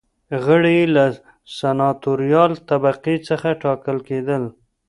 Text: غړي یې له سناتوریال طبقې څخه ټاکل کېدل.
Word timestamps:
غړي 0.45 0.73
یې 0.79 0.85
له 0.95 1.05
سناتوریال 1.57 2.51
طبقې 2.69 3.15
څخه 3.27 3.47
ټاکل 3.63 3.97
کېدل. 4.09 4.43